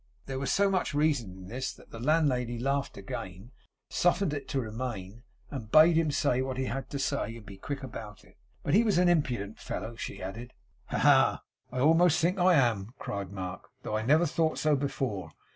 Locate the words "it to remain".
4.33-5.21